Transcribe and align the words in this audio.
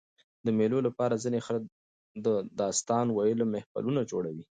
د 0.45 0.47
مېلو 0.57 0.77
له 0.85 0.91
پاره 0.97 1.15
ځيني 1.23 1.39
خلک 1.47 1.63
د 2.25 2.27
داستان 2.59 3.05
ویلو 3.17 3.45
محفلونه 3.53 4.01
جوړوي. 4.11 4.43